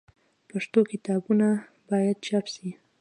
پښتو 0.49 0.79
کتابونه 0.91 1.47
باید 1.89 2.17
چاپ 2.27 2.45
سي. 2.53 2.69